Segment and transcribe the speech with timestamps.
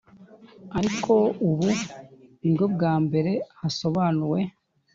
[0.77, 1.13] ariko
[1.47, 1.67] ubu
[2.41, 4.39] ni bwo bwa mbere hasobanuwe